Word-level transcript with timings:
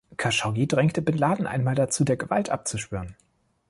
Khashoggi 0.17 0.67
drängte 0.67 1.03
Bin 1.03 1.15
Laden 1.15 1.45
einmal 1.45 1.75
dazu, 1.75 2.03
der 2.03 2.17
Gewalt 2.17 2.49
abzuschwören. 2.49 3.15